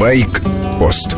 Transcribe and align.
Байк-пост. 0.00 1.14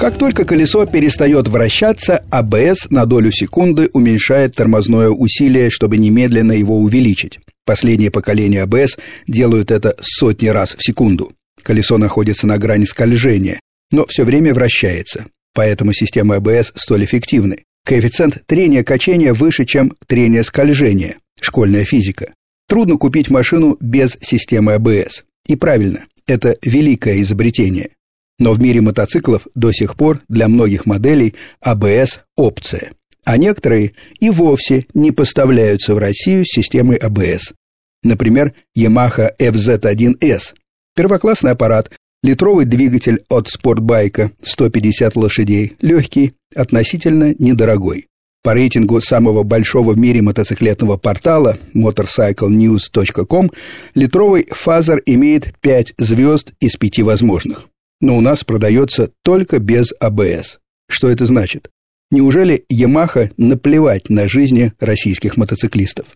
Как 0.00 0.16
только 0.16 0.46
колесо 0.46 0.86
перестает 0.86 1.46
вращаться, 1.46 2.24
АБС 2.30 2.88
на 2.88 3.04
долю 3.04 3.30
секунды 3.30 3.90
уменьшает 3.92 4.54
тормозное 4.54 5.10
усилие, 5.10 5.68
чтобы 5.68 5.98
немедленно 5.98 6.52
его 6.52 6.78
увеличить. 6.78 7.38
Последнее 7.66 8.10
поколение 8.10 8.62
АБС 8.62 8.96
делают 9.26 9.72
это 9.72 9.94
сотни 10.00 10.48
раз 10.48 10.74
в 10.74 10.82
секунду. 10.82 11.32
Колесо 11.62 11.98
находится 11.98 12.46
на 12.46 12.56
грани 12.56 12.86
скольжения, 12.86 13.60
но 13.90 14.06
все 14.06 14.24
время 14.24 14.54
вращается. 14.54 15.26
Поэтому 15.52 15.92
системы 15.92 16.36
АБС 16.36 16.72
столь 16.76 17.04
эффективны. 17.04 17.64
Коэффициент 17.84 18.38
трения-качения 18.46 19.34
выше, 19.34 19.66
чем 19.66 19.92
трения-скольжения. 20.06 21.18
Школьная 21.42 21.84
физика. 21.84 22.32
Трудно 22.66 22.96
купить 22.96 23.28
машину 23.28 23.76
без 23.80 24.16
системы 24.22 24.72
АБС. 24.72 25.24
И 25.46 25.56
правильно, 25.56 26.06
это 26.26 26.56
великое 26.62 27.20
изобретение. 27.22 27.90
Но 28.38 28.52
в 28.52 28.60
мире 28.60 28.80
мотоциклов 28.80 29.46
до 29.54 29.72
сих 29.72 29.96
пор 29.96 30.20
для 30.28 30.48
многих 30.48 30.86
моделей 30.86 31.34
АБС– 31.60 32.20
опция. 32.36 32.92
А 33.24 33.38
некоторые 33.38 33.94
и 34.20 34.30
вовсе 34.30 34.86
не 34.94 35.10
поставляются 35.10 35.94
в 35.94 35.98
Россию 35.98 36.44
с 36.44 36.54
системой 36.54 36.96
АБС. 36.96 37.54
Например, 38.02 38.54
Yamaha 38.76 39.30
FZ1S– 39.38 40.54
первоклассный 40.94 41.52
аппарат, 41.52 41.90
литровый 42.22 42.66
двигатель 42.66 43.24
от 43.28 43.48
спортбайка, 43.48 44.32
150 44.42 45.16
лошадей, 45.16 45.76
легкий, 45.80 46.34
относительно 46.54 47.34
недорогой. 47.38 48.06
По 48.42 48.54
рейтингу 48.54 49.00
самого 49.00 49.42
большого 49.42 49.92
в 49.92 49.98
мире 49.98 50.22
мотоциклетного 50.22 50.96
портала 50.96 51.58
motorcyclenews.com 51.74 53.50
литровый 53.94 54.46
фазер 54.50 55.02
имеет 55.06 55.54
5 55.60 55.94
звезд 55.98 56.52
из 56.60 56.76
5 56.76 57.00
возможных 57.00 57.68
но 58.00 58.16
у 58.16 58.20
нас 58.20 58.44
продается 58.44 59.10
только 59.22 59.58
без 59.58 59.92
АБС. 59.98 60.58
Что 60.88 61.10
это 61.10 61.26
значит? 61.26 61.70
Неужели 62.10 62.64
Ямаха 62.68 63.30
наплевать 63.36 64.10
на 64.10 64.28
жизни 64.28 64.72
российских 64.78 65.36
мотоциклистов? 65.36 66.06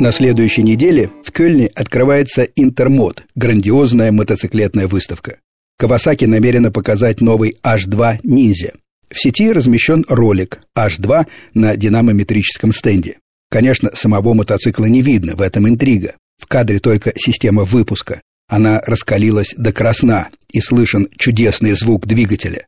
На 0.00 0.12
следующей 0.12 0.62
неделе 0.62 1.10
в 1.22 1.30
Кёльне 1.30 1.66
открывается 1.66 2.42
Интермод, 2.42 3.22
грандиозная 3.34 4.10
мотоциклетная 4.10 4.88
выставка. 4.88 5.38
Кавасаки 5.78 6.24
намерена 6.24 6.72
показать 6.72 7.20
новый 7.20 7.58
H2 7.62 8.22
Ninja. 8.22 8.74
В 9.12 9.20
сети 9.20 9.52
размещен 9.52 10.04
ролик 10.08 10.60
H2 10.76 11.26
на 11.54 11.76
динамометрическом 11.76 12.72
стенде. 12.72 13.18
Конечно, 13.50 13.90
самого 13.94 14.34
мотоцикла 14.34 14.86
не 14.86 15.02
видно, 15.02 15.34
в 15.34 15.42
этом 15.42 15.68
интрига. 15.68 16.14
В 16.38 16.46
кадре 16.46 16.78
только 16.78 17.12
система 17.16 17.64
выпуска. 17.64 18.22
Она 18.48 18.80
раскалилась 18.80 19.54
до 19.56 19.72
красна, 19.72 20.28
и 20.52 20.60
слышен 20.60 21.08
чудесный 21.16 21.72
звук 21.72 22.06
двигателя. 22.06 22.66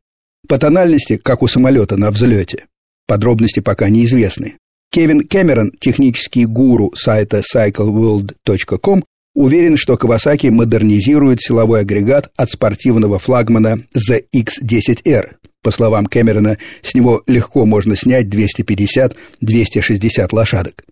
По 0.48 0.58
тональности, 0.58 1.16
как 1.16 1.42
у 1.42 1.48
самолета 1.48 1.96
на 1.96 2.10
взлете. 2.10 2.66
Подробности 3.06 3.60
пока 3.60 3.88
неизвестны. 3.88 4.58
Кевин 4.90 5.26
Кэмерон, 5.26 5.72
технический 5.78 6.44
гуру 6.44 6.92
сайта 6.94 7.42
cycleworld.com, 7.54 9.04
уверен, 9.34 9.76
что 9.76 9.94
Kawasaki 9.94 10.50
модернизирует 10.50 11.40
силовой 11.40 11.80
агрегат 11.80 12.30
от 12.36 12.50
спортивного 12.50 13.18
флагмана 13.18 13.78
ZX-10R. 13.96 15.36
По 15.62 15.70
словам 15.70 16.06
Кэмерона, 16.06 16.56
с 16.82 16.94
него 16.94 17.22
легко 17.26 17.66
можно 17.66 17.96
снять 17.96 18.26
250-260 18.26 20.28
лошадок. 20.32 20.84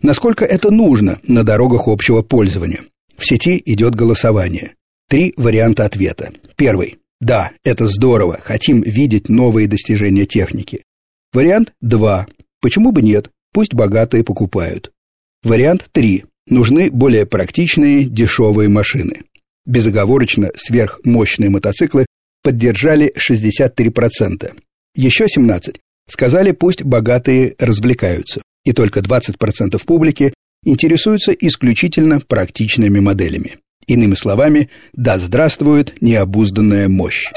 Насколько 0.00 0.44
это 0.44 0.70
нужно 0.70 1.18
на 1.26 1.44
дорогах 1.44 1.88
общего 1.88 2.22
пользования? 2.22 2.84
В 3.16 3.26
сети 3.26 3.60
идет 3.64 3.94
голосование. 3.94 4.74
Три 5.08 5.34
варианта 5.36 5.84
ответа. 5.84 6.32
Первый. 6.56 6.98
Да, 7.20 7.52
это 7.62 7.86
здорово, 7.86 8.40
хотим 8.42 8.82
видеть 8.82 9.28
новые 9.28 9.68
достижения 9.68 10.26
техники. 10.26 10.82
Вариант 11.32 11.72
2. 11.80 12.26
Почему 12.60 12.90
бы 12.90 13.02
нет? 13.02 13.30
Пусть 13.52 13.74
богатые 13.74 14.24
покупают. 14.24 14.90
Вариант 15.42 15.88
3. 15.92 16.24
Нужны 16.48 16.90
более 16.90 17.26
практичные, 17.26 18.04
дешевые 18.04 18.68
машины. 18.68 19.22
Безоговорочно 19.64 20.50
сверхмощные 20.56 21.50
мотоциклы 21.50 22.06
поддержали 22.42 23.12
63%. 23.16 24.52
Еще 24.94 25.26
17% 25.26 25.76
сказали, 26.08 26.52
пусть 26.52 26.82
богатые 26.82 27.54
развлекаются. 27.58 28.42
И 28.64 28.72
только 28.72 29.00
20% 29.00 29.82
публики 29.84 30.34
интересуются 30.64 31.32
исключительно 31.32 32.20
практичными 32.20 33.00
моделями. 33.00 33.58
Иными 33.86 34.14
словами, 34.14 34.70
да 34.92 35.18
здравствует 35.18 36.00
необузданная 36.00 36.88
мощь. 36.88 37.30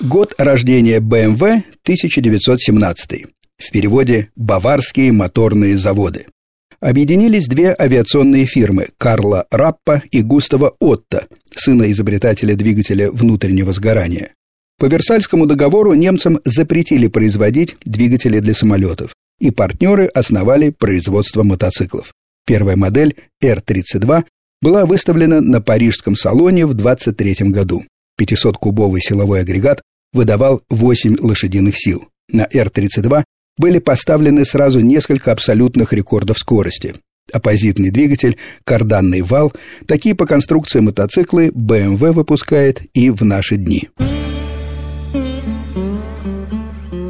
Год 0.00 0.34
рождения 0.38 0.98
BMW 1.00 1.62
1917. 1.82 3.26
В 3.58 3.70
переводе 3.70 4.28
«Баварские 4.34 5.12
моторные 5.12 5.76
заводы». 5.76 6.26
Объединились 6.80 7.46
две 7.46 7.74
авиационные 7.78 8.44
фирмы 8.44 8.88
Карла 8.98 9.46
Раппа 9.50 10.02
и 10.10 10.20
Густава 10.20 10.74
Отто, 10.80 11.26
сына 11.56 11.90
изобретателя 11.90 12.56
двигателя 12.56 13.10
внутреннего 13.10 13.72
сгорания. 13.72 14.34
По 14.78 14.86
Версальскому 14.86 15.46
договору 15.46 15.94
немцам 15.94 16.40
запретили 16.44 17.08
производить 17.08 17.76
двигатели 17.84 18.40
для 18.40 18.54
самолетов 18.54 19.14
и 19.40 19.50
партнеры 19.50 20.06
основали 20.06 20.70
производство 20.70 21.42
мотоциклов. 21.42 22.12
Первая 22.46 22.76
модель 22.76 23.14
R32 23.42 24.24
была 24.60 24.86
выставлена 24.86 25.40
на 25.40 25.60
парижском 25.60 26.16
салоне 26.16 26.66
в 26.66 26.74
23 26.74 27.50
году. 27.50 27.84
500-кубовый 28.20 29.00
силовой 29.00 29.40
агрегат 29.40 29.82
выдавал 30.12 30.62
8 30.70 31.16
лошадиных 31.20 31.74
сил. 31.76 32.08
На 32.30 32.46
R32 32.46 33.24
были 33.58 33.78
поставлены 33.78 34.44
сразу 34.44 34.80
несколько 34.80 35.32
абсолютных 35.32 35.92
рекордов 35.92 36.38
скорости. 36.38 36.94
Оппозитный 37.34 37.90
двигатель, 37.90 38.36
карданный 38.62 39.22
вал– 39.22 39.52
такие 39.88 40.14
по 40.14 40.24
конструкции 40.24 40.78
мотоциклы 40.78 41.48
BMW 41.48 42.12
выпускает 42.12 42.82
и 42.94 43.10
в 43.10 43.24
наши 43.24 43.56
дни. 43.56 43.88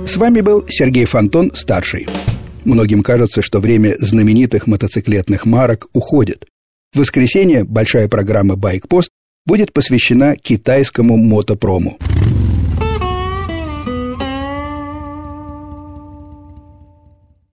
С 0.06 0.16
вами 0.16 0.40
был 0.40 0.64
Сергей 0.66 1.04
Фонтон, 1.04 1.52
старший. 1.54 2.08
Многим 2.64 3.02
кажется, 3.02 3.42
что 3.42 3.60
время 3.60 3.96
знаменитых 3.98 4.66
мотоциклетных 4.66 5.44
марок 5.44 5.88
уходит. 5.92 6.46
В 6.94 7.00
воскресенье 7.00 7.64
большая 7.64 8.08
программа 8.08 8.56
«Байкпост» 8.56 9.10
будет 9.44 9.74
посвящена 9.74 10.36
китайскому 10.36 11.18
мотопрому– 11.18 11.98